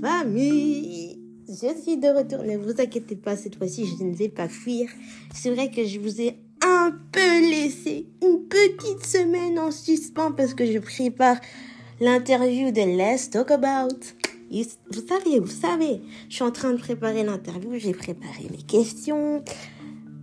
[0.00, 2.42] Famille, je suis de retour.
[2.42, 4.88] Ne vous inquiétez pas, cette fois-ci, je ne vais pas fuir.
[5.32, 10.52] C'est vrai que je vous ai un peu laissé une petite semaine en suspens parce
[10.52, 11.36] que je prépare
[12.00, 14.00] l'interview de Let's Talk About.
[14.50, 19.42] Vous savez, vous savez, je suis en train de préparer l'interview, j'ai préparé mes questions.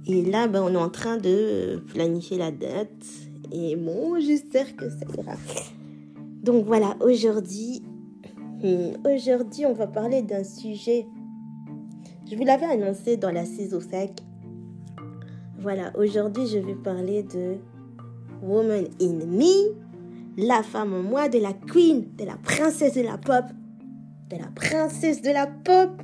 [0.06, 3.06] Et là, ben, on est en train de planifier la date.
[3.52, 5.36] Et bon, j'espère que ça ira.
[6.42, 7.84] Donc voilà, aujourd'hui,
[8.64, 11.06] hmm, aujourd'hui, on va parler d'un sujet.
[12.30, 14.12] Je vous l'avais annoncé dans la saison 5.
[15.60, 17.58] Voilà, aujourd'hui, je vais parler de
[18.42, 19.76] Woman in Me,
[20.38, 23.46] la femme en moi, de la queen, de la princesse de la pop,
[24.30, 26.02] de la princesse de la pop.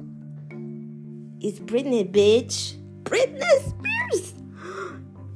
[1.41, 2.77] It's Britney, bitch.
[3.03, 4.33] Britney Spears.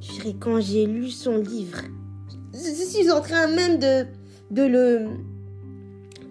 [0.00, 1.82] Je quand j'ai lu son livre,
[2.54, 4.06] je suis en train même de,
[4.50, 5.08] le...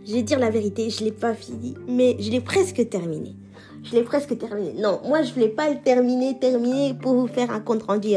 [0.06, 3.36] Je vais dire la vérité, je l'ai pas fini, mais je l'ai presque terminé.
[3.84, 4.74] Je l'ai presque terminé.
[4.80, 8.10] Non, moi je voulais pas le terminer, terminer pour vous faire un compte rendu.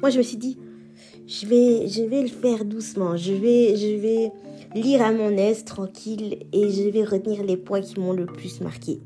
[0.00, 0.58] Moi je me suis dit,
[1.26, 3.16] je vais, je vais le faire doucement.
[3.16, 4.32] Je vais, je vais
[4.74, 8.60] lire à mon aise, tranquille, et je vais retenir les points qui m'ont le plus
[8.60, 9.00] marqué.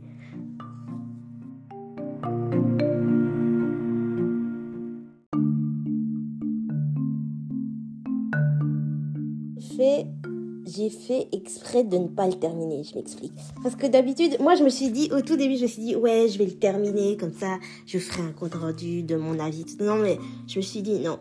[10.66, 13.32] J'ai fait exprès de ne pas le terminer, je m'explique.
[13.62, 15.96] Parce que d'habitude, moi je me suis dit, au tout début, je me suis dit,
[15.96, 19.64] ouais, je vais le terminer, comme ça, je ferai un compte rendu de mon avis.
[19.80, 21.18] Non, mais je me suis dit, non,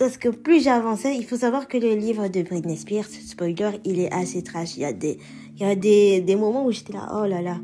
[0.00, 4.00] parce que plus j'avançais, il faut savoir que le livre de Britney Spears, spoiler, il
[4.00, 4.78] est assez trash.
[4.78, 5.18] Il y a des,
[5.54, 7.58] il y a des, des moments où j'étais là, oh là là.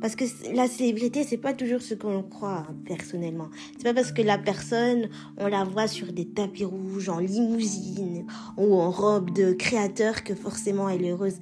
[0.00, 3.48] Parce que la célébrité, c'est pas toujours ce qu'on croit, personnellement.
[3.76, 8.26] C'est pas parce que la personne, on la voit sur des tapis rouges, en limousine,
[8.56, 11.38] ou en robe de créateur que forcément elle est heureuse.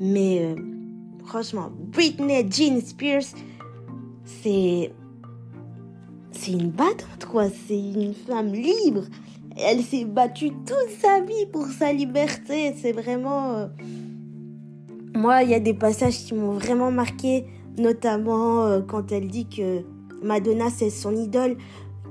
[0.00, 0.56] Mais, euh,
[1.24, 3.34] franchement, Britney Jean Spears,
[4.24, 4.92] c'est,
[6.32, 7.48] c'est une battante, quoi.
[7.50, 9.04] C'est une femme libre
[9.62, 12.74] elle s'est battue toute sa vie pour sa liberté.
[12.76, 13.52] C'est vraiment...
[13.52, 13.66] Euh,
[15.14, 17.44] moi, il y a des passages qui m'ont vraiment marqué,
[17.78, 19.82] notamment euh, quand elle dit que
[20.22, 21.56] Madonna, c'est son idole,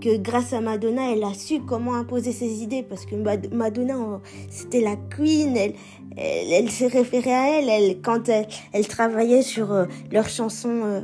[0.01, 3.15] que grâce à Madonna, elle a su comment imposer ses idées, parce que
[3.53, 5.73] Madonna, c'était la queen, elle,
[6.17, 11.03] elle, s'est référée à elle, elle quand elle, travaillait sur euh, leur chanson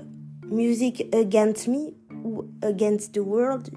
[0.49, 1.93] Music Against Me
[2.23, 3.69] ou Against the World,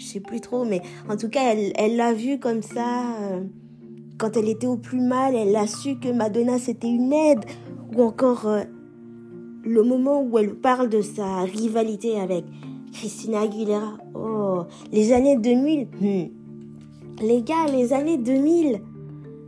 [0.00, 3.16] je sais plus trop, mais en tout cas, elle l'a vu comme ça.
[3.20, 3.44] Euh,
[4.18, 7.44] quand elle était au plus mal, elle a su que Madonna c'était une aide.
[7.96, 8.62] Ou encore euh,
[9.64, 12.44] le moment où elle parle de sa rivalité avec
[12.92, 13.98] Christina Aguilera.
[14.14, 15.86] Oh, les années 2000.
[16.00, 17.22] Hmm.
[17.22, 18.80] Les gars, les années 2000,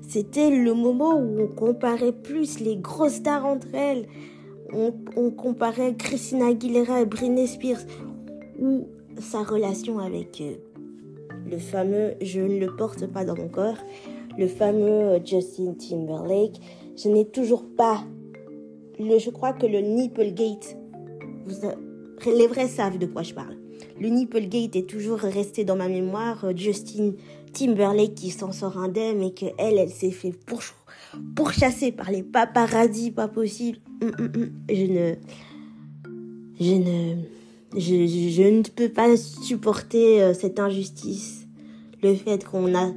[0.06, 4.06] c'était le moment où on comparait plus les grosses stars entre elles.
[4.74, 7.80] On, comparait Christina Aguilera et Britney Spears.
[8.58, 8.86] Ou
[9.18, 10.54] sa relation avec euh,
[11.50, 13.76] le fameux Je ne le porte pas dans mon corps,
[14.38, 16.58] le fameux euh, Justin Timberlake.
[16.96, 18.04] Je n'ai toujours pas
[19.18, 20.76] je crois que le Nipplegate,
[21.46, 21.68] vous,
[22.30, 23.56] les vrais savent de quoi je parle.
[24.00, 26.44] Le Nipplegate est toujours resté dans ma mémoire.
[26.44, 27.12] Euh, Justin
[27.52, 30.60] Timberlake qui s'en sort indemne et que elle, elle s'est fait pour,
[31.36, 33.78] pourchasser par les paparazzis, pas possible.
[34.02, 34.50] Hum, hum, hum.
[34.70, 35.14] Je ne,
[36.58, 37.16] je ne,
[37.78, 41.46] je, ne peux pas supporter euh, cette injustice.
[42.02, 42.92] Le fait qu'on a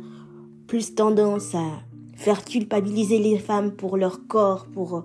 [0.68, 1.84] plus tendance à
[2.16, 5.04] faire culpabiliser les femmes pour leur corps, pour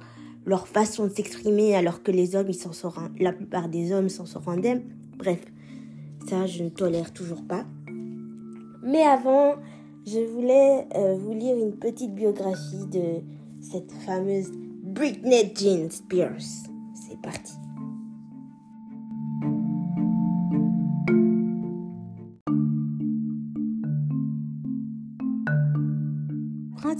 [0.50, 2.50] leur façon de s'exprimer, alors que les hommes,
[3.20, 4.82] la plupart des hommes s'en sortent indemnes.
[5.16, 5.40] Bref,
[6.28, 7.64] ça, je ne tolère toujours pas.
[8.82, 9.54] Mais avant,
[10.04, 13.20] je voulais euh, vous lire une petite biographie de
[13.60, 14.50] cette fameuse
[14.82, 16.66] Britney Jean Spears.
[16.94, 17.59] C'est parti.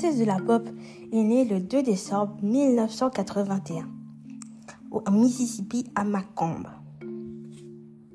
[0.01, 0.67] De la pop
[1.13, 3.87] est née le 2 décembre 1981
[4.91, 6.63] au Mississippi à Macomb.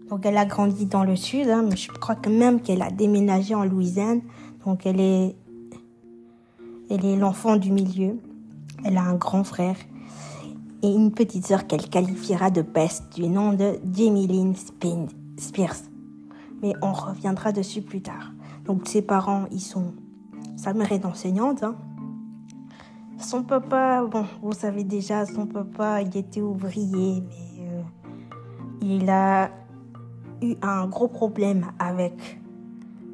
[0.10, 2.90] Donc elle a grandi dans le sud, hein, mais je crois que même qu'elle a
[2.90, 4.22] déménagé en Louisiane.
[4.66, 5.36] Donc elle est,
[6.90, 8.20] elle est l'enfant du milieu.
[8.84, 9.78] Elle a un grand frère
[10.82, 14.56] et une petite sœur qu'elle qualifiera de best du nom de Jamie Lynn
[15.38, 15.84] Spears.
[16.64, 18.32] Mais on reviendra dessus plus tard.
[18.66, 19.94] Donc ses parents, ils sont
[20.66, 21.62] sa mère est enseignante.
[21.62, 21.76] Hein.
[23.20, 27.82] Son papa, bon, vous savez déjà, son papa, il était ouvrier, mais euh,
[28.82, 29.52] il a
[30.42, 32.42] eu un gros problème avec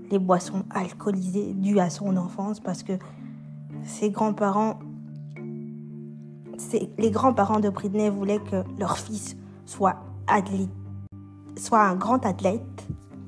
[0.10, 2.94] les boissons alcoolisées dues à son enfance parce que
[3.84, 4.80] ses grands-parents,
[6.98, 10.70] les grands-parents de Britney voulaient que leur fils soit athlète,
[11.58, 12.88] soit un grand athlète.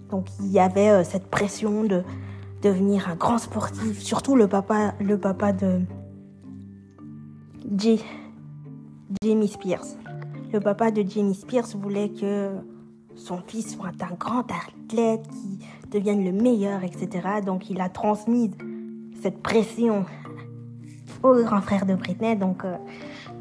[0.09, 2.03] Donc il y avait euh, cette pression de
[2.63, 5.81] devenir un grand sportif, surtout le papa, le papa de
[9.21, 9.85] Jamie Spears.
[10.53, 12.51] Le papa de Jamie Spears voulait que
[13.15, 15.59] son fils soit un grand athlète, qui
[15.91, 17.41] devienne le meilleur, etc.
[17.45, 18.51] Donc il a transmis
[19.21, 20.05] cette pression
[21.21, 22.35] au grand frère de Britney.
[22.35, 22.77] Donc euh,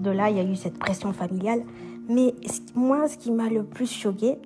[0.01, 1.63] de là, il y a eu cette pression familiale.
[2.09, 2.35] Mais
[2.75, 4.39] moi, ce qui m'a le plus choqué,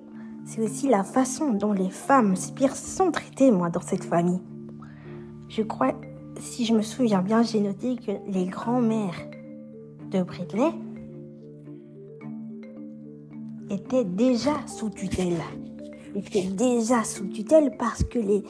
[0.45, 4.39] c'est aussi la façon dont les femmes Spears sont traitées, moi, dans cette famille.
[5.57, 5.95] Je crois,
[6.39, 9.27] si je me souviens bien, j'ai noté que les grands-mères
[10.11, 10.69] de Britney
[13.71, 15.41] étaient déjà sous tutelle.
[16.13, 18.43] Étaient déjà sous tutelle parce que les,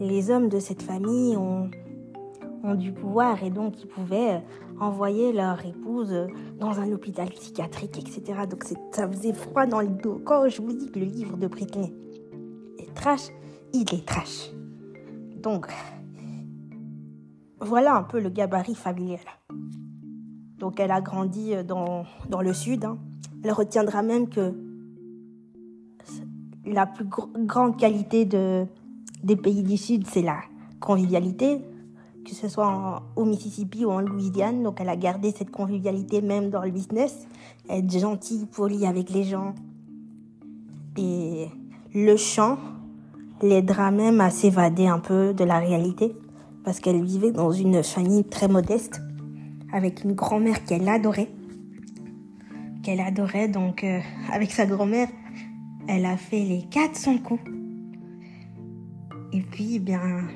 [0.00, 1.70] les hommes de cette famille ont,
[2.64, 6.26] ont du pouvoir et donc ils pouvaient euh, envoyer leur épouse
[6.58, 8.40] dans un hôpital psychiatrique, etc.
[8.50, 10.20] Donc ça faisait froid dans le dos.
[10.24, 11.94] Quand je vous dis que le livre de Britney
[12.80, 13.28] est trash,
[13.72, 14.50] il est trash.
[15.40, 15.68] Donc,
[17.62, 19.20] voilà un peu le gabarit familial.
[20.58, 22.84] Donc elle a grandi euh, dans, dans le sud.
[22.84, 22.98] Hein.
[23.42, 24.54] Elle retiendra même que
[26.64, 28.66] la plus grande qualité de,
[29.22, 30.40] des pays du sud, c'est la
[30.80, 31.60] convivialité,
[32.24, 34.62] que ce soit au Mississippi ou en Louisiane.
[34.62, 37.26] Donc elle a gardé cette convivialité même dans le business,
[37.68, 39.54] être gentille, polie avec les gens.
[40.96, 41.48] Et
[41.94, 42.58] le chant
[43.40, 46.14] l'aidera même à s'évader un peu de la réalité,
[46.64, 49.00] parce qu'elle vivait dans une famille très modeste
[49.72, 51.28] avec une grand-mère qu'elle adorait.
[52.82, 54.00] Qu'elle adorait, donc euh,
[54.32, 55.08] avec sa grand-mère,
[55.88, 57.42] elle a fait les 400 coups.
[59.32, 60.28] Et puis, eh bien,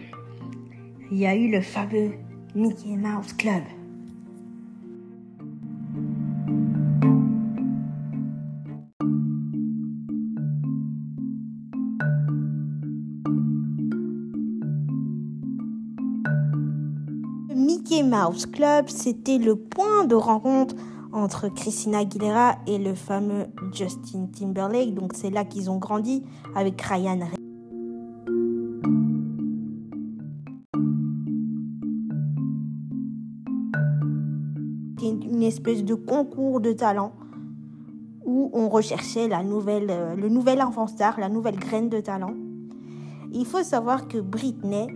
[1.10, 2.12] il y a eu le fameux
[2.54, 3.62] Mickey Mouse Club.
[18.16, 20.74] Mouse Club, c'était le point de rencontre
[21.12, 24.94] entre Christina Aguilera et le fameux Justin Timberlake.
[24.94, 26.22] Donc c'est là qu'ils ont grandi
[26.54, 27.28] avec Ryan
[35.02, 37.12] une espèce de concours de talent
[38.24, 42.34] où on recherchait la nouvelle, euh, le nouvel enfant star, la nouvelle graine de talent.
[43.32, 44.88] Il faut savoir que Britney,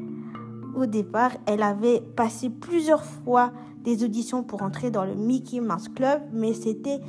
[0.75, 3.53] au départ, elle avait passé plusieurs fois
[3.85, 7.01] des auditions pour entrer dans le Mickey Mouse Club, mais c'était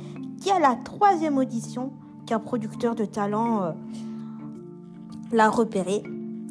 [0.44, 1.92] qu'à la troisième audition
[2.26, 3.72] qu'un producteur de talent euh,
[5.32, 6.02] l'a repéré.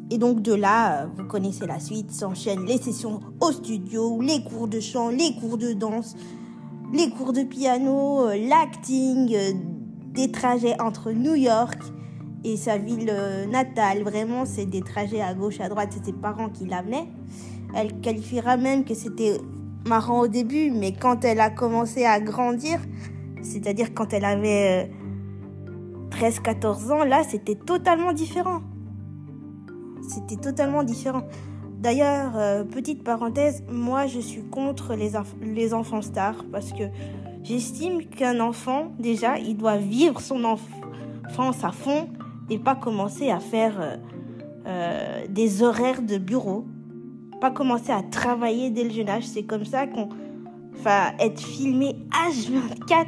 [0.09, 4.43] Et donc de là, euh, vous connaissez la suite, s'enchaînent les sessions au studio, les
[4.43, 6.15] cours de chant, les cours de danse,
[6.93, 9.35] les cours de piano, euh, l'acting,
[10.13, 11.79] des trajets entre New York
[12.43, 13.13] et sa ville
[13.49, 14.03] natale.
[14.03, 17.07] Vraiment, c'est des trajets à gauche, à droite, c'est ses parents qui l'amenaient.
[17.73, 19.37] Elle qualifiera même que c'était
[19.87, 22.79] marrant au début, mais quand elle a commencé à grandir,
[23.41, 24.91] c'est-à-dire quand elle avait
[26.11, 28.61] 13-14 euh, ans, là, c'était totalement différent.
[30.07, 31.23] C'était totalement différent.
[31.79, 36.83] D'ailleurs, euh, petite parenthèse, moi je suis contre les enfants stars parce que
[37.43, 42.07] j'estime qu'un enfant, déjà, il doit vivre son enfance à fond
[42.57, 43.99] pas commencer à faire
[44.67, 46.65] euh, des horaires de bureau
[47.41, 49.25] pas commencer à travailler dès le jeune âge.
[49.25, 50.07] C'est comme ça qu'on.
[50.77, 51.95] Enfin, être filmé
[52.29, 53.07] H24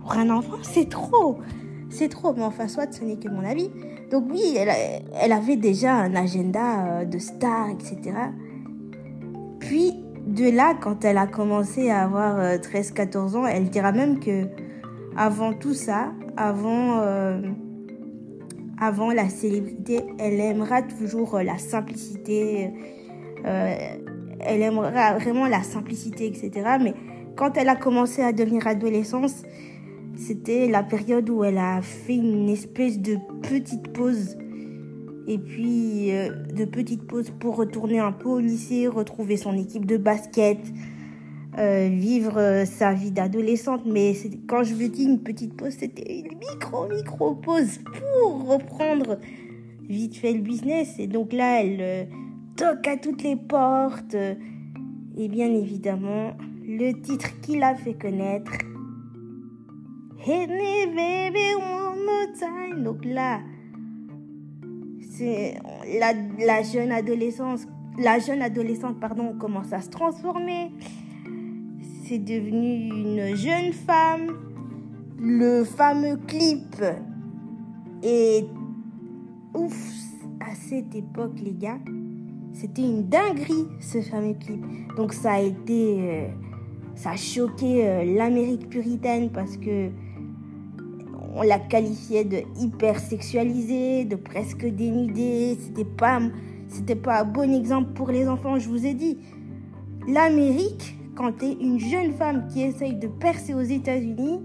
[0.00, 1.38] pour un enfant, c'est trop.
[1.88, 2.34] C'est trop.
[2.34, 3.70] Mais enfin, soit ce n'est que mon avis.
[4.10, 8.12] Donc, oui, elle, avait déjà un agenda euh, de star, etc.
[9.58, 9.94] Puis,
[10.26, 14.48] de là, quand elle a commencé à avoir 13-14 euh, ans, elle dira même que
[15.16, 17.40] avant tout ça, avant, euh,
[18.82, 22.70] avant la célébrité, elle aimera toujours la simplicité
[23.44, 23.74] euh,
[24.40, 26.76] elle aimerait vraiment la simplicité, etc.
[26.80, 26.94] Mais
[27.36, 29.42] quand elle a commencé à devenir adolescence,
[30.16, 34.36] c'était la période où elle a fait une espèce de petite pause.
[35.28, 39.86] Et puis, euh, de petite pause pour retourner un peu au lycée, retrouver son équipe
[39.86, 40.58] de basket,
[41.58, 43.82] euh, vivre sa vie d'adolescente.
[43.86, 44.14] Mais
[44.46, 49.18] quand je veux dire une petite pause, c'était une micro, micro pause pour reprendre
[49.88, 50.94] vite fait le business.
[50.98, 52.08] Et donc là, elle
[52.56, 54.14] toque à toutes les portes.
[54.14, 58.52] Et bien évidemment, le titre qui l'a fait connaître.
[60.26, 60.48] One
[62.38, 62.84] time.
[62.84, 63.40] Donc là,
[66.38, 67.66] la, jeune adolescence
[67.98, 70.70] la jeune adolescente, pardon, commence à se transformer.
[72.12, 74.36] C'est devenu une jeune femme.
[75.18, 76.76] Le fameux clip
[78.02, 78.44] est
[79.54, 79.94] ouf
[80.38, 81.78] à cette époque, les gars.
[82.52, 84.62] C'était une dinguerie, ce fameux clip.
[84.94, 85.96] Donc ça a été...
[86.00, 86.28] Euh,
[86.96, 89.88] ça a choqué euh, l'Amérique puritaine parce que
[91.34, 95.56] on la qualifiait de hyper sexualisée, de presque dénudée.
[95.58, 96.20] C'était pas,
[96.68, 99.16] c'était pas un bon exemple pour les enfants, je vous ai dit.
[100.06, 104.40] L'Amérique, quand tu es une jeune femme qui essaye de percer aux États-Unis,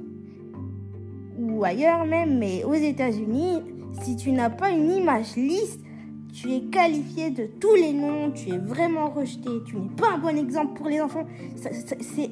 [1.40, 3.62] ou ailleurs même, mais aux États-Unis,
[4.02, 5.80] si tu n'as pas une image lisse,
[6.34, 10.18] tu es qualifié de tous les noms, tu es vraiment rejeté, tu n'es pas un
[10.20, 11.26] bon exemple pour les enfants.
[11.56, 12.32] C'est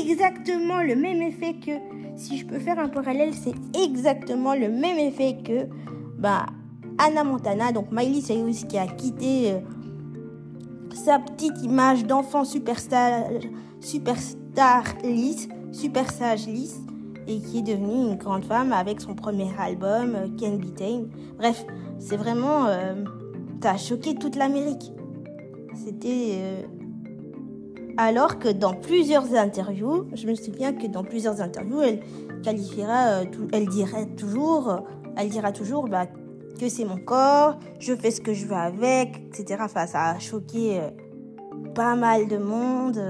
[0.00, 1.72] exactement le même effet que,
[2.16, 5.66] si je peux faire un parallèle, c'est exactement le même effet que
[6.18, 6.46] bah,
[6.98, 9.58] Anna Montana, donc Miley Cyrus qui a quitté euh,
[10.94, 13.24] sa petite image d'enfant superstar,
[13.84, 16.80] superstar lisse, super sage lisse,
[17.26, 21.08] et qui est devenue une grande femme avec son premier album, euh, Can Be Tame.
[21.38, 21.64] Bref,
[21.98, 22.66] c'est vraiment...
[22.66, 23.04] Euh,
[23.66, 24.92] a choqué toute l'Amérique.
[25.74, 26.32] C'était...
[26.34, 26.62] Euh,
[27.96, 32.00] alors que dans plusieurs interviews, je me souviens que dans plusieurs interviews, elle
[32.42, 33.22] qualifiera,
[33.52, 34.82] elle dirait toujours,
[35.16, 36.06] elle dira toujours bah,
[36.60, 39.62] que c'est mon corps, je fais ce que je veux avec, etc.
[39.64, 40.80] Enfin, ça a choqué
[41.74, 43.00] pas mal de monde.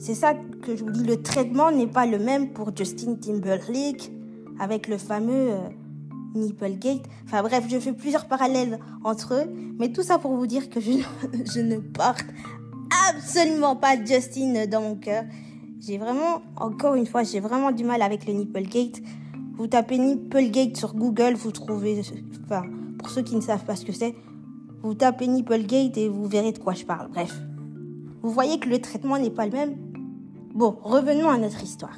[0.00, 4.10] C'est ça que je vous dis, le traitement n'est pas le même pour Justin Timberlake
[4.58, 5.58] avec le fameux euh,
[6.34, 7.02] Nipplegate.
[7.26, 10.80] Enfin bref, je fais plusieurs parallèles entre eux, mais tout ça pour vous dire que
[10.80, 10.92] je,
[11.54, 12.24] je ne porte
[13.10, 15.24] absolument pas Justin dans mon cœur.
[15.80, 19.02] J'ai vraiment, encore une fois, j'ai vraiment du mal avec le Nipplegate.
[19.58, 22.00] Vous tapez Nipplegate sur Google, vous trouvez,
[22.46, 22.62] enfin,
[22.98, 24.14] pour ceux qui ne savent pas ce que c'est,
[24.82, 27.10] vous tapez Nipplegate et vous verrez de quoi je parle.
[27.10, 27.38] Bref.
[28.22, 29.89] Vous voyez que le traitement n'est pas le même
[30.54, 31.96] Bon, revenons à notre histoire.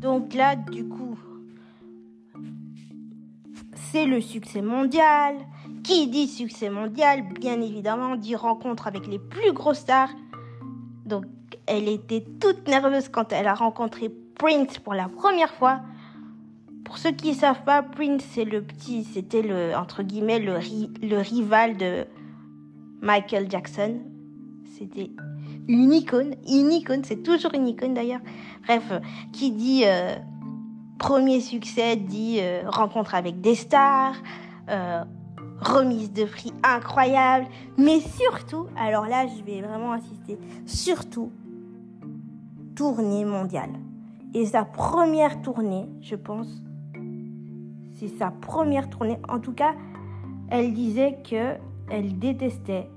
[0.00, 1.16] Donc là, du coup,
[3.74, 5.36] c'est le succès mondial.
[5.82, 10.10] Qui dit succès mondial, bien évidemment, dit rencontre avec les plus grosses stars.
[11.04, 11.24] Donc,
[11.66, 15.80] elle était toute nerveuse quand elle a rencontré Prince pour la première fois.
[16.84, 21.18] Pour ceux qui ne savent pas, Prince, c'est le petit, c'était le, entre guillemets, le,
[21.18, 22.04] rival de
[23.00, 24.00] Michael Jackson.
[24.76, 25.10] C'était
[25.68, 28.20] une icône, une icône, c'est toujours une icône d'ailleurs.
[28.66, 28.92] Bref,
[29.32, 30.16] qui dit euh,
[30.98, 34.16] premier succès dit euh, rencontre avec des stars,
[34.68, 35.04] euh,
[35.60, 37.46] remise de prix incroyable,
[37.76, 41.30] mais surtout, alors là je vais vraiment insister, surtout
[42.74, 43.70] tournée mondiale.
[44.34, 46.48] Et sa première tournée, je pense,
[48.02, 49.18] c'est sa première tournée.
[49.28, 49.74] En tout cas,
[50.50, 51.54] elle disait que
[51.90, 52.88] elle détestait.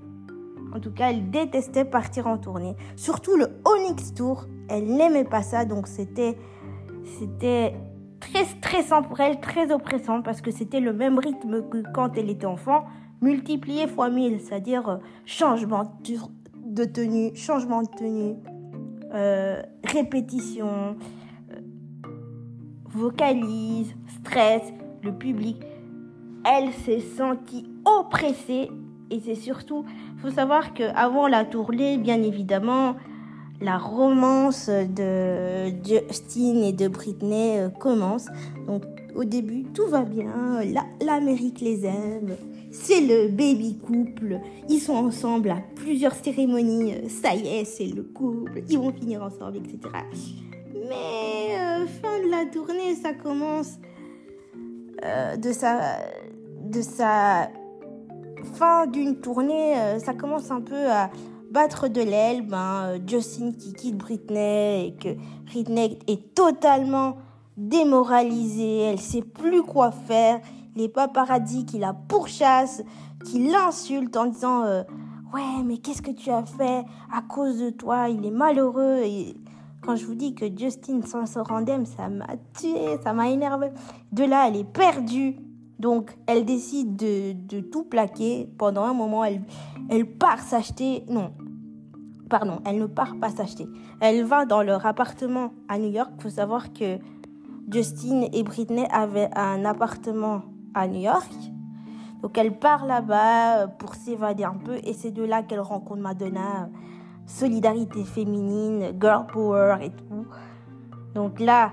[0.74, 2.76] En tout cas, elle détestait partir en tournée.
[2.96, 6.38] Surtout le Onyx Tour, elle n'aimait pas ça, donc c'était
[7.20, 7.76] c'était
[8.20, 12.30] très stressant pour elle, très oppressant parce que c'était le même rythme que quand elle
[12.30, 12.86] était enfant,
[13.22, 15.84] multiplié fois mille, c'est-à-dire euh, changement
[16.66, 18.36] de tenue, changement de tenue,
[19.14, 20.98] euh, répétition,
[21.52, 21.62] euh,
[22.86, 24.74] vocalise, stress,
[25.06, 25.58] le public.
[26.44, 28.70] Elle s'est sentie oppressée
[29.12, 29.86] et c'est surtout,
[30.22, 32.96] faut savoir qu'avant la tournée, bien évidemment,
[33.62, 38.28] la romance de Justin et de Britney euh, commence.
[38.68, 38.84] Donc
[39.16, 40.62] au début, tout va bien,
[41.02, 42.36] l'Amérique les aime,
[42.72, 48.04] c'est le baby couple, ils sont ensemble à plusieurs cérémonies, ça y est, c'est le
[48.04, 49.78] couple, ils vont finir ensemble, etc.
[50.74, 53.78] Mais euh, fin de la tournée, ça commence
[55.04, 55.98] euh, de, sa,
[56.62, 57.50] de sa
[58.54, 61.10] fin d'une tournée, euh, ça commence un peu à
[61.52, 62.48] battre de l'aile.
[62.48, 65.10] Ben, euh, Justin qui quitte Britney et que
[65.46, 67.18] Britney est totalement
[67.58, 70.40] démoralisée, elle sait plus quoi faire.
[70.76, 72.84] Les paparazzis qui la pourchassent,
[73.24, 74.64] qui l'insultent en disant
[75.34, 76.84] Ouais, mais qu'est-ce que tu as fait?
[77.14, 79.00] À cause de toi Il est malheureux.
[79.04, 79.38] Et
[79.86, 83.70] quand je vous dis que Justin sans se rendem, ça m'a tué, ça m'a énervé.
[84.12, 85.36] De là, elle est perdue.
[85.78, 88.50] Donc, elle décide de, tout plaquer.
[88.58, 89.42] Pendant un moment, elle,
[89.90, 91.04] elle part s'acheter.
[91.10, 91.32] Non,
[92.30, 93.68] pardon, elle ne part pas s'acheter.
[94.00, 96.12] Elle va dans leur appartement à New York.
[96.18, 96.98] Il faut savoir que
[97.70, 100.42] Justin et Britney avaient un appartement
[100.74, 101.32] à New York.
[102.22, 106.70] Donc elle part là-bas pour s'évader un peu et c'est de là qu'elle rencontre Madonna
[107.26, 110.26] solidarité féminine, girl power et tout.
[111.14, 111.72] Donc là,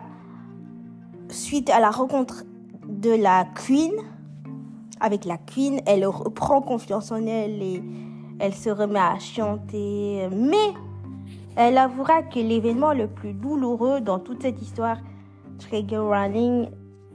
[1.29, 2.45] suite à la rencontre
[2.87, 3.93] de la Queen,
[5.01, 7.83] avec la Queen, elle reprend confiance en elle et
[8.39, 10.29] elle se remet à chanter.
[10.33, 10.73] Mais
[11.57, 14.99] elle avouera que l'événement le plus douloureux dans toute cette histoire,
[15.59, 16.69] Trigger Running,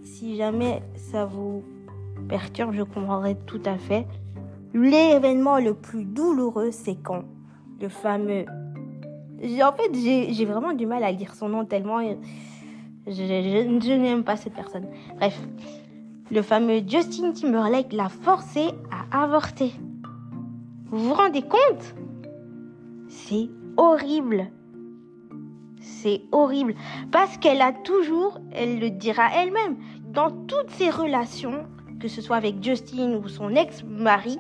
[0.04, 1.64] si jamais ça vous
[2.30, 4.06] perturbe, je comprendrai tout à fait.
[4.74, 7.24] L'événement le plus douloureux, c'est quand
[7.82, 8.46] le fameux...
[9.62, 12.00] En fait, j'ai vraiment du mal à lire son nom tellement
[13.08, 14.86] je, n'aime pas cette personne.
[15.16, 15.40] Bref,
[16.30, 19.72] le fameux Justin Timberlake l'a forcé à avorter.
[20.90, 21.96] Vous vous rendez compte?
[23.08, 24.48] C'est horrible.
[25.80, 26.76] C'est horrible.
[27.12, 29.78] Parce qu'elle a toujours, elle le dira elle-même,
[30.10, 31.66] dans toutes ses relations,
[32.00, 34.40] que ce soit avec Justin ou son ex-mari,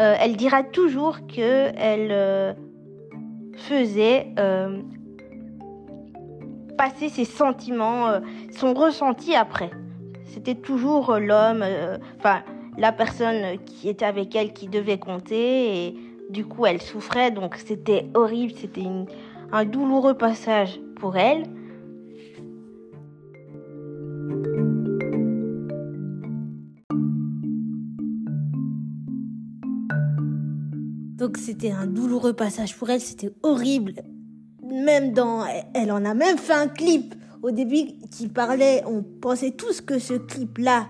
[0.00, 2.54] euh, elle dira toujours que elle euh,
[3.54, 4.80] faisait euh,
[6.78, 8.06] passer ses sentiments,
[8.50, 9.70] son ressenti après.
[10.24, 11.64] C'était toujours l'homme,
[12.18, 12.42] enfin
[12.78, 15.94] la personne qui était avec elle qui devait compter et
[16.30, 18.86] du coup elle souffrait donc c'était horrible, c'était
[19.52, 21.42] un douloureux passage pour elle.
[31.20, 34.02] Donc c'était un douloureux passage pour elle, c'était horrible
[34.70, 39.52] même dans, elle en a même fait un clip au début qui parlait, on pensait
[39.52, 40.88] tous que ce clip-là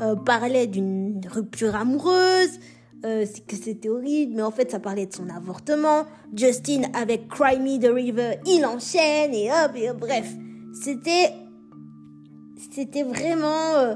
[0.00, 2.60] euh, parlait d'une rupture amoureuse,
[3.04, 6.04] euh, que c'était horrible, mais en fait ça parlait de son avortement.
[6.34, 10.32] Justin avec Cry Me the River, il enchaîne et hop et bref,
[10.72, 11.32] c'était
[12.72, 13.94] c'était vraiment euh,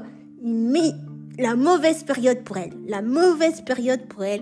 [1.39, 4.41] la mauvaise période pour elle, la mauvaise période pour elle.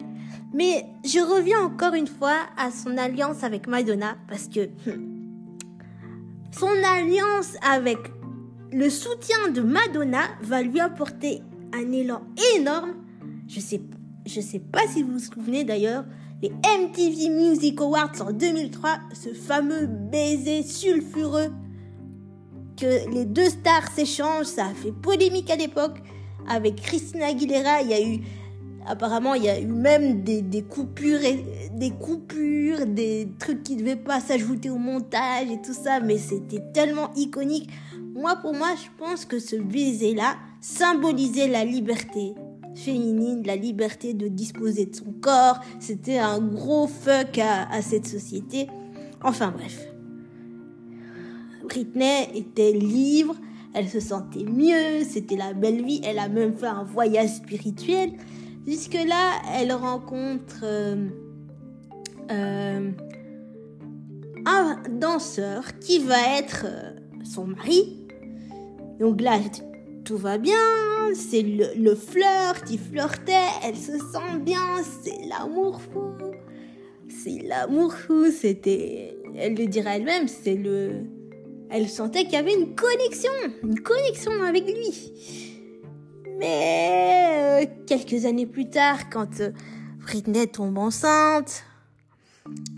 [0.55, 4.69] Mais je reviens encore une fois à son alliance avec Madonna parce que
[6.57, 7.97] son alliance avec
[8.71, 11.41] le soutien de Madonna va lui apporter
[11.74, 12.21] un élan
[12.55, 12.94] énorme.
[13.50, 13.81] Je sais,
[14.25, 16.05] je sais pas si vous vous souvenez d'ailleurs,
[16.41, 21.51] les MTV Music Awards en 2003, ce fameux baiser sulfureux
[22.79, 25.98] que les deux stars s'échangent, ça a fait polémique à l'époque.
[26.48, 28.20] Avec Christina Aguilera, il y a eu
[28.87, 31.19] Apparemment, il y a eu même des, coupures,
[31.74, 36.17] des coupures, des trucs qui ne devaient pas s'ajouter au montage et tout ça, mais
[36.17, 37.69] c'était tellement iconique.
[38.13, 42.35] Moi, pour moi, je pense que ce baiser-là symbolisait la liberté
[42.75, 45.59] féminine, la liberté de disposer de son corps.
[45.79, 48.67] C'était un gros fuck à cette société.
[49.24, 49.87] Enfin bref.
[51.63, 53.35] Britney était libre,
[53.74, 58.11] elle se sentait mieux, c'était la belle vie, elle a même fait un voyage spirituel.
[58.67, 61.07] Jusque-là, elle rencontre euh,
[62.31, 62.91] euh,
[64.45, 66.91] un danseur qui va être euh,
[67.23, 68.07] son mari.
[68.99, 69.39] Donc là,
[70.03, 70.55] tout va bien,
[71.13, 76.13] c'est le, le flirt, il flirtait, elle se sent bien, c'est l'amour fou.
[77.07, 81.03] C'est l'amour fou, c'était, elle le dira elle-même, c'est le,
[81.69, 83.31] elle sentait qu'il y avait une connexion,
[83.63, 85.54] une connexion avec lui.
[86.37, 89.51] Mais euh, quelques années plus tard, quand euh,
[90.00, 91.63] Britney tombe enceinte,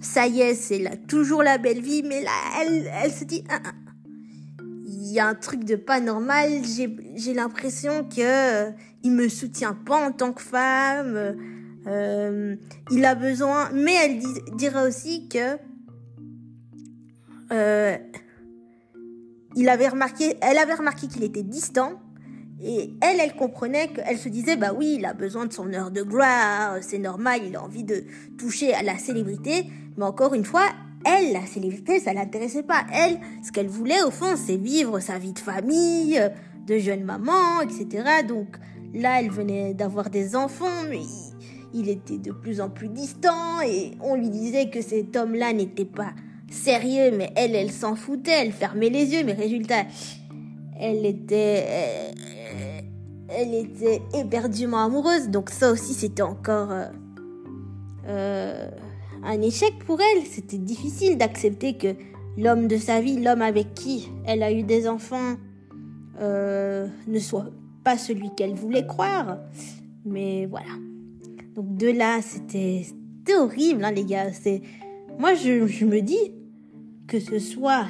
[0.02, 3.44] ça y est, c'est là, toujours la belle vie, mais là, elle, elle se dit,
[3.50, 3.72] ah, ah,
[5.08, 6.62] il y a un truc de pas normal,
[7.16, 8.72] j'ai l'impression que euh,
[9.04, 11.36] il me soutient pas en tant que femme,
[11.88, 12.56] euh,
[12.92, 14.20] il a besoin, mais elle
[14.58, 15.58] dira aussi que
[17.52, 17.98] euh,
[19.56, 22.02] il avait remarqué, elle avait remarqué qu'il était distant
[22.64, 25.92] et elle, elle comprenait qu'elle se disait, bah oui, il a besoin de son heure
[25.92, 28.04] de gloire, c'est normal, il a envie de
[28.38, 29.66] toucher à la célébrité.
[29.96, 30.68] Mais encore une fois,
[31.06, 32.86] elle, la célébrité, ça l'intéressait pas.
[32.92, 36.20] Elle, ce qu'elle voulait au fond, c'est vivre sa vie de famille,
[36.66, 38.04] de jeune maman, etc.
[38.28, 38.58] Donc
[38.94, 41.02] là, elle venait d'avoir des enfants, mais
[41.74, 45.86] il était de plus en plus distant et on lui disait que cet homme-là n'était
[45.86, 46.14] pas
[46.50, 49.86] sérieux, mais elle, elle s'en foutait, elle fermait les yeux, mais résultat,
[50.80, 51.66] elle était,
[53.30, 55.30] elle était éperdument amoureuse.
[55.30, 56.86] Donc ça aussi, c'était encore euh,
[58.08, 58.70] euh,
[59.24, 60.26] un échec pour elle.
[60.26, 61.96] C'était difficile d'accepter que
[62.38, 65.36] l'homme de sa vie, l'homme avec qui elle a eu des enfants,
[66.20, 67.48] euh, ne soit
[67.84, 69.38] pas celui qu'elle voulait croire.
[70.06, 70.70] Mais voilà.
[71.56, 72.86] Donc de là, c'était
[73.38, 74.32] horrible, hein, les gars.
[74.32, 74.62] C'est
[75.20, 76.32] moi, je, je me dis
[77.08, 77.86] que ce soit,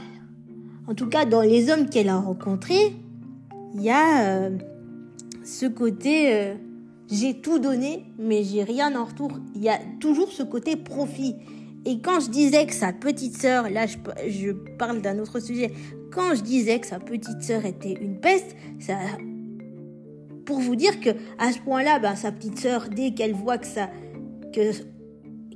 [0.88, 2.95] en tout cas dans les hommes qu'elle a rencontrés,
[3.73, 4.50] il y a
[5.47, 6.55] ce côté euh,
[7.10, 9.31] j'ai tout donné, mais j'ai rien en retour.
[9.55, 11.36] Il y a toujours ce côté profit.
[11.86, 15.71] Et quand je disais que sa petite sœur, là je, je parle d'un autre sujet,
[16.12, 18.97] quand je disais que sa petite sœur était une peste, ça,
[20.45, 23.67] pour vous dire que à ce point-là, ben, sa petite sœur, dès qu'elle voit que
[23.67, 23.89] ça,
[24.53, 24.71] que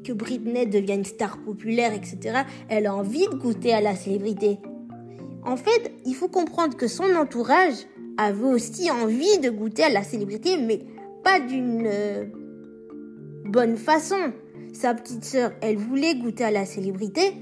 [0.03, 4.57] que Britney devient une star populaire, etc., elle a envie de goûter à la célébrité.
[5.43, 7.85] En fait, il faut comprendre que son entourage
[8.17, 10.81] avait aussi envie de goûter à la célébrité, mais
[11.23, 12.25] pas d'une euh,
[13.45, 14.33] bonne façon.
[14.73, 17.33] Sa petite sœur, elle voulait goûter à la célébrité.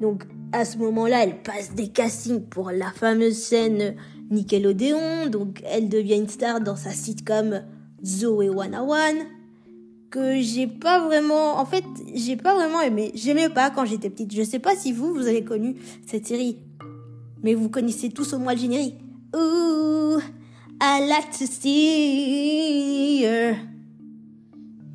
[0.00, 3.94] Donc, à ce moment-là, elle passe des castings pour la fameuse scène
[4.30, 5.28] Nickelodeon.
[5.30, 7.62] Donc, elle devient une star dans sa sitcom
[8.04, 9.26] Zoé 101
[10.10, 11.84] que j'ai pas vraiment, en fait,
[12.14, 13.12] j'ai pas vraiment aimé.
[13.14, 14.34] J'aimais pas quand j'étais petite.
[14.34, 16.58] Je sais pas si vous, vous avez connu cette série.
[17.42, 18.96] Mais vous connaissez tous au moins le générique.
[19.34, 20.20] Ooh,
[20.80, 23.56] I like to see you.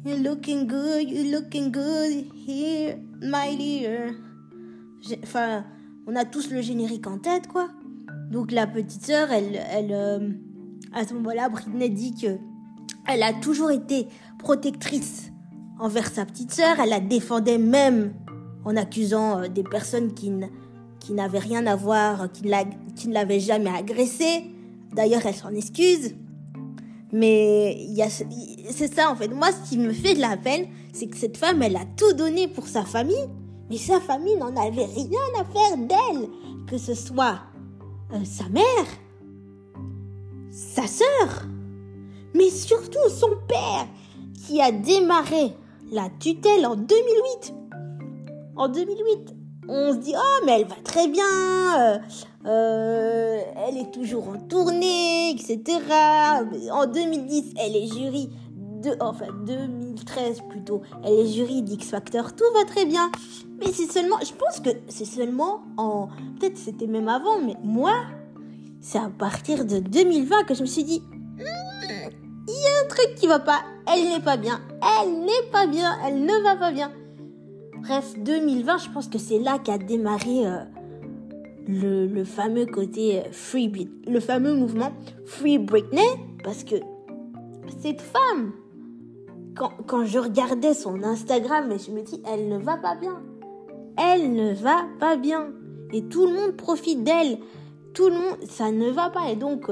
[0.03, 4.13] You're looking good, you're looking good here, my dear.
[5.23, 5.63] Enfin,
[6.05, 7.69] on a tous le générique en tête, quoi.
[8.29, 10.29] Donc la petite sœur, elle, elle, euh,
[10.93, 12.37] à ce moment-là, Britney dit que
[13.07, 14.07] elle a toujours été
[14.39, 15.31] protectrice
[15.79, 16.79] envers sa petite sœur.
[16.79, 18.13] Elle la défendait même
[18.65, 20.31] en accusant euh, des personnes qui,
[21.05, 24.45] qui n'avaient rien à voir, qui, ne l'avaient jamais agressée.
[24.91, 26.15] D'ailleurs, elle s'en excuse.
[27.13, 27.87] Mais
[28.71, 29.27] c'est ça en fait.
[29.27, 32.13] Moi, ce qui me fait de la peine, c'est que cette femme, elle a tout
[32.13, 33.29] donné pour sa famille,
[33.69, 36.27] mais sa famille n'en avait rien à faire d'elle,
[36.67, 37.39] que ce soit
[38.11, 38.87] euh, sa mère,
[40.49, 41.45] sa sœur,
[42.33, 43.87] mais surtout son père,
[44.47, 45.53] qui a démarré
[45.91, 47.53] la tutelle en 2008.
[48.55, 49.35] En 2008,
[49.67, 51.23] on se dit oh mais elle va très bien,
[51.80, 51.97] euh,
[52.45, 55.80] euh, elle est toujours en tournée, etc.
[56.71, 62.45] En 2010, elle est jury de, enfin 2013 plutôt, elle est jury d'X Factor, tout
[62.54, 63.12] va très bien.
[63.60, 67.93] Mais c'est seulement, je pense que c'est seulement en, peut-être c'était même avant, mais moi,
[68.82, 71.01] c'est à partir de 2020 que je me suis dit,
[72.47, 73.62] il y a un truc qui va pas.
[73.91, 74.62] Elle n'est pas bien.
[75.01, 75.97] Elle n'est pas bien.
[76.06, 76.91] Elle ne va pas bien.
[77.81, 80.63] Bref, 2020, je pense que c'est là qu'a démarré euh,
[81.67, 84.91] le, fameux côté euh, Free Britney, le fameux mouvement
[85.25, 86.07] Free Britney,
[86.43, 86.75] parce que
[87.81, 88.51] cette femme,
[89.55, 93.21] quand, quand je regardais son Instagram, je me dis, elle ne va pas bien.
[93.97, 95.47] Elle ne va pas bien.
[95.93, 97.38] Et tout le monde profite d'elle.
[97.93, 99.29] Tout le monde, ça ne va pas.
[99.29, 99.69] Et donc,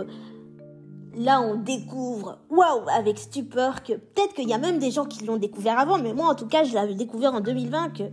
[1.15, 5.25] là on découvre, waouh, avec stupeur que peut-être qu'il y a même des gens qui
[5.25, 8.03] l'ont découvert avant, mais moi en tout cas je l'avais découvert en 2020 que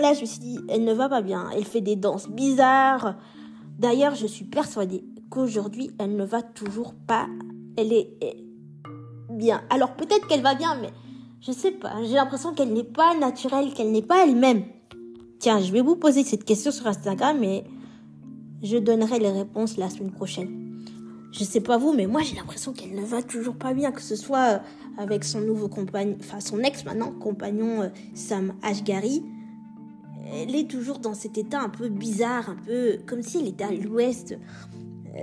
[0.00, 3.16] là je me suis dit, elle ne va pas bien, elle fait des danses bizarres.
[3.78, 7.26] D'ailleurs je suis persuadée qu'aujourd'hui elle ne va toujours pas,
[7.76, 8.16] elle est
[9.30, 9.62] bien.
[9.70, 10.90] Alors peut-être qu'elle va bien, mais
[11.40, 14.64] je sais pas, j'ai l'impression qu'elle n'est pas naturelle, qu'elle n'est pas elle-même.
[15.38, 17.64] Tiens, je vais vous poser cette question sur Instagram et
[18.62, 20.63] je donnerai les réponses la semaine prochaine.
[21.36, 24.00] Je sais pas vous, mais moi j'ai l'impression qu'elle ne va toujours pas bien, que
[24.00, 24.58] ce soit euh,
[24.98, 29.24] avec son nouveau compagnon, enfin son ex maintenant, compagnon euh, Sam Ashgari.
[30.32, 33.64] Elle est toujours dans cet état un peu bizarre, un peu comme si elle était
[33.64, 34.38] à l'ouest.
[35.16, 35.18] Euh,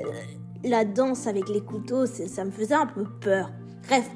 [0.66, 3.50] la danse avec les couteaux, ça me faisait un peu peur.
[3.88, 4.10] Bref,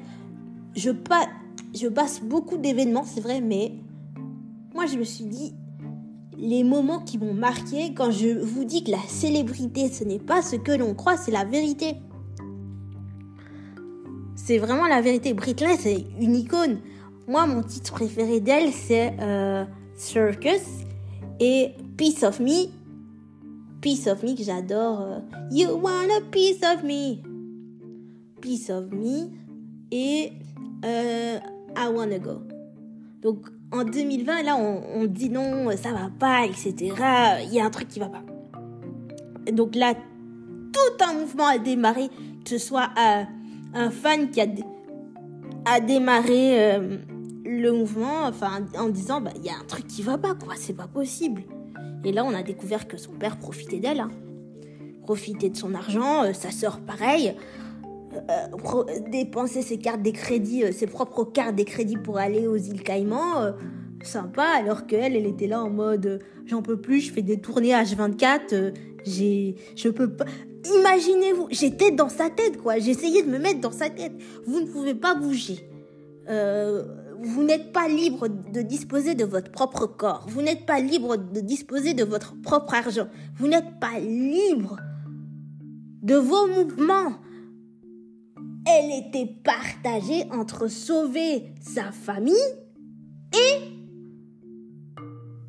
[0.76, 1.26] je, pas,
[1.74, 3.72] je passe beaucoup d'événements, c'est vrai, mais
[4.74, 5.54] moi je me suis dit,
[6.38, 10.42] les moments qui m'ont marqué quand je vous dis que la célébrité, ce n'est pas
[10.42, 11.96] ce que l'on croit, c'est la vérité.
[14.34, 15.34] C'est vraiment la vérité.
[15.34, 16.78] Britney, c'est une icône.
[17.26, 19.64] Moi, mon titre préféré d'elle, c'est euh,
[19.96, 20.62] Circus
[21.40, 22.68] et Piece of Me.
[23.80, 25.00] Piece of Me que j'adore.
[25.00, 25.18] Euh,
[25.50, 27.22] you want a piece of me.
[28.40, 29.30] Piece of Me
[29.90, 30.32] et
[30.84, 31.38] euh,
[31.76, 32.42] I Wanna Go.
[33.22, 33.46] Donc,
[33.76, 36.94] en 2020, là, on, dit non, ça va pas, etc.
[37.44, 38.22] Il y a un truc qui va pas.
[39.50, 39.94] Donc là,
[40.72, 42.08] tout un mouvement a démarré,
[42.44, 43.22] que ce soit euh,
[43.74, 46.98] un fan qui a, démarré euh,
[47.44, 50.54] le mouvement, enfin, en disant, bah, il y a un truc qui va pas, quoi,
[50.56, 51.42] c'est pas possible.
[52.04, 54.10] Et là, on a découvert que son père profitait d'elle, hein.
[55.02, 57.34] profitait de son argent, euh, sa sœur pareil.
[58.16, 62.56] Euh, dépenser ses cartes des crédits, euh, ses propres cartes des crédits pour aller aux
[62.56, 63.52] îles Caïmans, euh,
[64.02, 67.72] sympa, alors qu'elle, elle était là en mode j'en peux plus, je fais des tournées
[67.72, 68.72] H24,
[69.04, 70.24] j'ai, je peux pas.
[70.78, 72.78] Imaginez-vous, j'étais dans sa tête, quoi.
[72.78, 74.12] J'essayais de me mettre dans sa tête.
[74.46, 75.68] Vous ne pouvez pas bouger.
[76.26, 80.26] vous n'êtes pas libre de disposer de votre propre corps.
[80.28, 83.08] Vous n'êtes pas libre de disposer de votre propre argent.
[83.36, 84.76] Vous n'êtes pas libre
[86.02, 87.14] de vos mouvements
[88.66, 92.34] elle était partagée entre sauver sa famille
[93.32, 93.76] et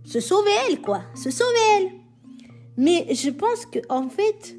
[0.03, 1.01] se sauver elle, quoi.
[1.15, 1.89] Se sauver elle.
[2.77, 4.57] Mais je pense que, en fait,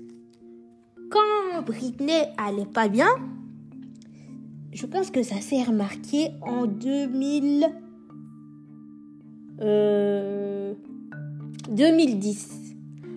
[1.10, 3.08] quand Britney allait pas bien,
[4.72, 7.66] je pense que ça s'est remarqué en 2000,
[9.60, 10.74] euh,
[11.70, 12.74] 2010.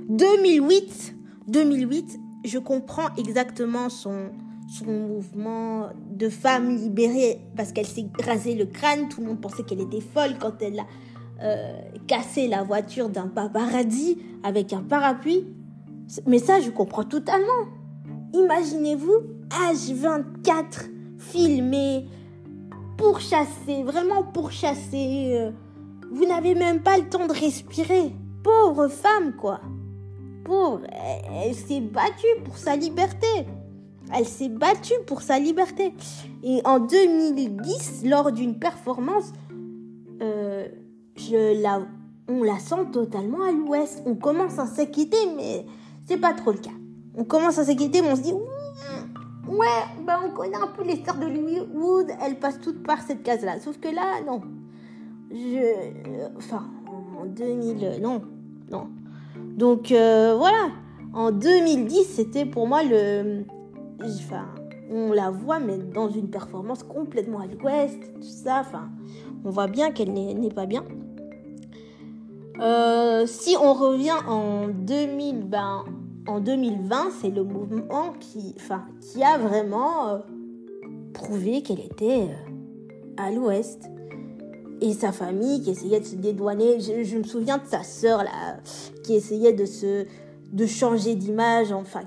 [0.10, 1.16] 2008,
[1.48, 4.32] 2008, je comprends exactement son,
[4.72, 9.10] son mouvement de femme libérée parce qu'elle s'est rasé le crâne.
[9.10, 10.86] Tout le monde pensait qu'elle était folle quand elle a
[11.44, 15.46] euh, cassé la voiture d'un paparazzi avec un parapluie.
[16.26, 17.68] Mais ça, je comprends totalement.
[18.34, 19.18] Imaginez-vous,
[19.70, 20.86] âge 24,
[21.18, 22.06] filmé,
[22.98, 25.34] pourchassé, vraiment pourchassé.
[25.36, 25.52] Euh,
[26.12, 28.14] vous n'avez même pas le temps de respirer.
[28.44, 29.60] Pauvre femme, quoi.
[30.46, 33.28] Pauvre, elle, s'est battue pour sa liberté.
[34.14, 35.94] Elle s'est battue pour sa liberté.
[36.44, 39.32] Et en 2010, lors d'une performance,
[40.22, 40.68] euh,
[41.16, 41.82] je la,
[42.28, 44.02] on la sent totalement à l'ouest.
[44.06, 45.66] On commence à s'inquiéter, mais
[46.06, 46.72] c'est pas trop le cas.
[47.16, 48.34] On commence à s'inquiéter, mais on se dit,
[49.48, 49.68] ouais,
[50.06, 53.60] ben on connaît un peu les stars de Hollywood, elles passent toutes par cette case-là.
[53.60, 54.42] Sauf que là, non.
[55.32, 56.66] Je, enfin,
[57.22, 58.22] en 2000, non,
[58.70, 58.88] non.
[59.56, 60.70] Donc euh, voilà,
[61.14, 63.44] en 2010, c'était pour moi le,
[64.92, 68.60] on la voit mais dans une performance complètement à l'ouest, tout ça.
[68.62, 68.90] Enfin,
[69.46, 70.84] on voit bien qu'elle n'est pas bien.
[72.60, 75.84] Euh, si on revient en 2000, ben,
[76.28, 80.18] en 2020, c'est le mouvement qui, enfin, qui a vraiment euh,
[81.14, 83.90] prouvé qu'elle était euh, à l'ouest.
[84.82, 86.80] Et sa famille qui essayait de se dédouaner.
[86.80, 88.58] Je, me souviens de sa sœur là,
[89.04, 90.06] qui essayait de se,
[90.52, 92.02] de changer d'image, enfin,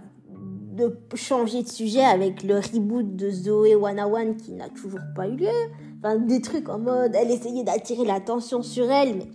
[0.75, 5.37] de changer de sujet avec le reboot de Zoé 101 qui n'a toujours pas eu
[5.37, 5.49] lieu.
[5.99, 9.31] Enfin, des trucs en mode, elle essayait d'attirer l'attention sur elle, mais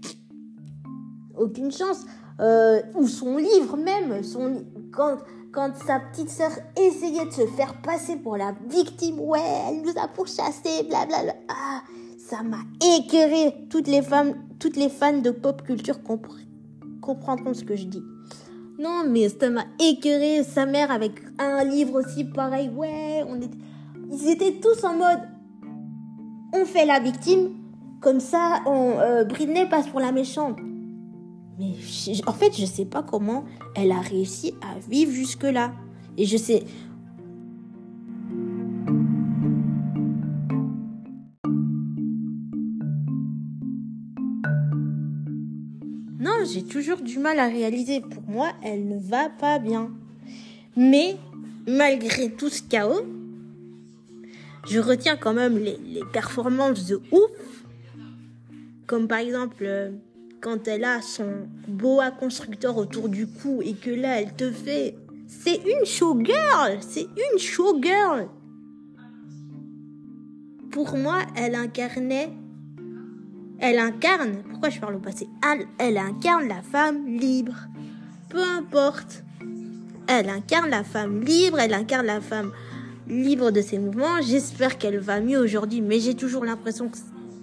[1.38, 2.06] aucune chance.
[2.42, 5.18] Euh, ou son livre même, son, quand,
[5.52, 9.98] quand sa petite sœur essayait de se faire passer pour la victime, ouais, elle nous
[10.02, 11.36] a pourchassés, blablabla.
[11.50, 11.82] Ah,
[12.18, 12.60] ça m'a
[12.98, 13.68] écœuré.
[13.70, 16.00] Toutes les femmes, toutes les fans de pop culture
[17.02, 18.04] comprendront ce que je dis.
[18.80, 20.44] Non, mais ça m'a écœuré.
[20.44, 23.58] Sa mère avec un livre aussi pareil, ouais, on était,
[24.10, 25.20] ils étaient tous en mode,
[26.54, 27.50] on fait la victime,
[28.00, 30.58] comme ça, on, euh, Britney passe pour la méchante.
[31.60, 31.74] Mais
[32.26, 33.44] en fait, je sais pas comment
[33.76, 35.74] elle a réussi à vivre jusque-là.
[36.18, 36.64] Et je sais.
[46.52, 48.02] J'ai toujours du mal à réaliser.
[48.02, 49.92] Pour moi, elle ne va pas bien.
[50.76, 51.18] Mais
[51.68, 53.06] malgré tout ce chaos,
[54.68, 57.66] je retiens quand même les, les performances de ouf.
[58.88, 59.92] Comme par exemple euh,
[60.42, 64.96] quand elle a son boa constructeur autour du cou et que là elle te fait
[65.28, 68.28] c'est une showgirl, c'est une showgirl.
[70.72, 72.32] Pour moi, elle incarnait
[73.62, 75.28] elle incarne, pourquoi je parle au passé?
[75.80, 77.56] Elle, incarne la femme libre.
[78.30, 79.24] Peu importe.
[80.08, 82.52] Elle incarne la femme libre, elle incarne la femme
[83.08, 84.22] libre de ses mouvements.
[84.22, 86.98] J'espère qu'elle va mieux aujourd'hui, mais j'ai toujours l'impression que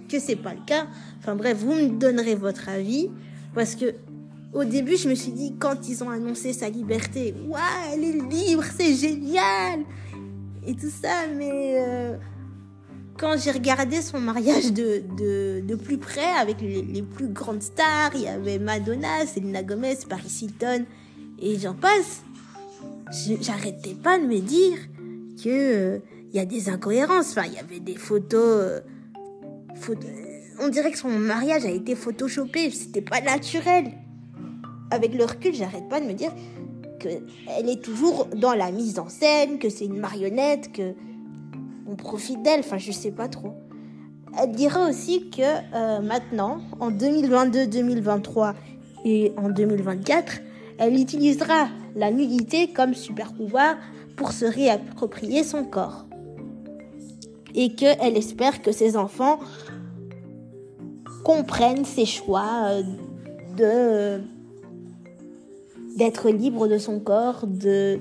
[0.09, 0.87] que c'est pas le cas.
[1.19, 3.11] Enfin bref, vous me donnerez votre avis
[3.55, 3.95] parce que
[4.53, 7.61] au début, je me suis dit quand ils ont annoncé sa liberté, waouh,
[7.93, 9.81] elle est libre, c'est génial
[10.67, 12.17] et tout ça, mais euh,
[13.19, 15.03] quand j'ai regardé son mariage de,
[15.61, 20.39] de, plus près avec les, plus grandes stars, il y avait Madonna, Selena Gomez, Paris
[20.43, 20.85] Hilton
[21.41, 22.23] et j'en passe,
[23.41, 24.79] j'arrêtais pas de me dire
[25.43, 25.99] que euh,
[26.31, 27.31] il y a des incohérences.
[27.31, 28.41] Enfin, il y avait des photos.
[28.43, 28.81] Euh,
[30.59, 33.93] on dirait que son mariage a été photoshopé, c'était pas naturel.
[34.91, 36.33] Avec le recul, j'arrête pas de me dire
[36.99, 40.95] qu'elle est toujours dans la mise en scène, que c'est une marionnette, que
[41.89, 43.55] on profite d'elle, enfin je sais pas trop.
[44.39, 48.55] Elle dira aussi que euh, maintenant, en 2022, 2023
[49.05, 50.41] et en 2024,
[50.79, 53.77] elle utilisera la nudité comme super pouvoir
[54.17, 56.07] pour se réapproprier son corps
[57.55, 59.39] et qu'elle espère que ses enfants
[61.25, 62.83] comprennent ses choix euh,
[63.57, 64.21] de
[65.97, 67.99] d'être libre de son corps, de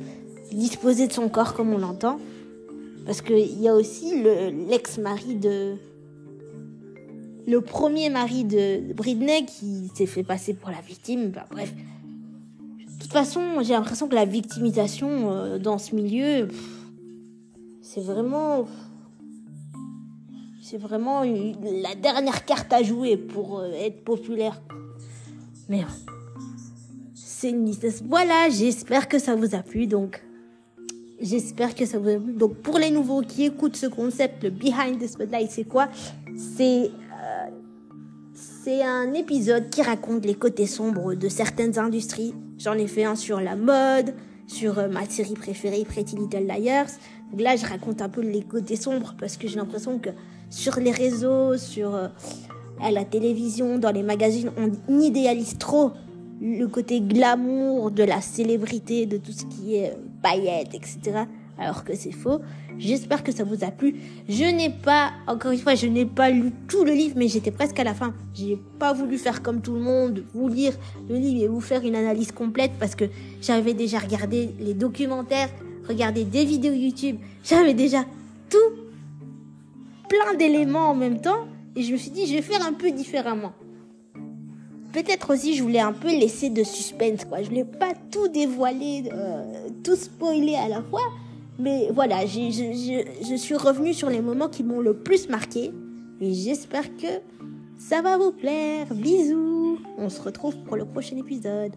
[0.51, 2.19] disposer de son corps comme on l'entend.
[3.05, 4.23] Parce qu'il y a aussi
[4.69, 5.75] l'ex-mari de...
[7.47, 11.31] Le premier mari de Britney qui s'est fait passer pour la victime.
[11.51, 11.73] bref.
[11.75, 16.47] De toute façon, j'ai l'impression que la victimisation euh, dans ce milieu,
[17.83, 18.65] c'est vraiment
[20.65, 24.59] c'est vraiment la dernière carte à jouer pour euh, être populaire.
[25.69, 25.83] Mais
[27.13, 27.71] c'est une.
[28.05, 29.85] Voilà, j'espère que ça vous a plu.
[29.85, 30.24] Donc,
[31.19, 32.33] j'espère que ça vous a plu.
[32.33, 35.89] Donc, pour les nouveaux qui écoutent ce concept, le Behind the Spotlight, c'est quoi?
[36.35, 37.49] C'est euh,
[38.33, 42.33] c'est un épisode qui raconte les côtés sombres de certaines industries.
[42.57, 44.13] J'en ai fait un sur la mode,
[44.47, 46.89] sur euh, ma série préférée Pretty Little Liars.
[47.31, 50.09] Donc là, je raconte un peu les côtés sombres parce que j'ai l'impression que
[50.49, 52.07] sur les réseaux, sur euh,
[52.81, 55.91] à la télévision, dans les magazines, on idéalise trop
[56.41, 59.95] le côté glamour de la célébrité, de tout ce qui est euh,
[60.33, 61.25] etc.
[61.57, 62.41] Alors que c'est faux.
[62.77, 63.95] J'espère que ça vous a plu.
[64.27, 67.51] Je n'ai pas, encore une fois, je n'ai pas lu tout le livre, mais j'étais
[67.51, 68.13] presque à la fin.
[68.33, 70.73] J'ai pas voulu faire comme tout le monde, vous lire
[71.09, 73.05] le livre et vous faire une analyse complète parce que
[73.41, 75.49] j'avais déjà regardé les documentaires,
[75.87, 77.17] regardé des vidéos YouTube.
[77.43, 78.03] J'avais déjà
[78.49, 78.57] tout,
[80.09, 81.47] plein d'éléments en même temps.
[81.77, 83.53] Et je me suis dit, je vais faire un peu différemment
[84.95, 87.41] peut-être aussi je voulais un peu laisser de suspense quoi.
[87.41, 91.03] Je voulais pas tout dévoiler, euh, tout spoiler à la fois.
[91.59, 95.71] Mais voilà, je, je, je suis revenue sur les moments qui m'ont le plus marqué.
[96.21, 97.07] Et j'espère que
[97.77, 98.87] ça va vous plaire.
[98.93, 99.79] Bisous.
[99.97, 101.73] On se retrouve pour le prochain épisode.